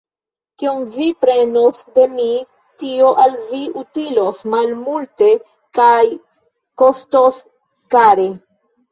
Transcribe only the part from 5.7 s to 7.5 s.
kaj kostos